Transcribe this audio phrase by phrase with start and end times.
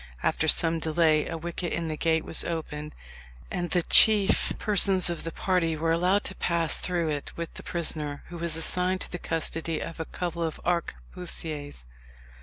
[0.23, 2.95] After some delay a wicket in the gate was opened,
[3.51, 7.61] and the chief persons of the party were allowed to pass through it with the
[7.61, 11.85] prisoner, who was assigned to the custody of a couple of arquebusiers.